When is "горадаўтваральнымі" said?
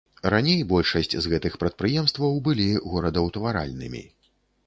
2.93-4.01